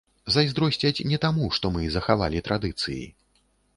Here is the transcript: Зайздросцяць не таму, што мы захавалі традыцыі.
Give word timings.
Зайздросцяць 0.35 1.05
не 1.11 1.19
таму, 1.27 1.49
што 1.57 1.71
мы 1.75 1.83
захавалі 1.97 2.43
традыцыі. 2.49 3.03